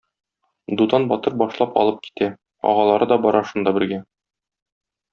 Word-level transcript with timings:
Дутан 0.81 1.05
батыр 1.11 1.35
башлап 1.43 1.77
алып 1.83 2.01
китә, 2.09 2.31
агалары 2.73 3.11
да 3.15 3.21
бара 3.29 3.47
шунда 3.53 3.79
бергә. 3.81 4.05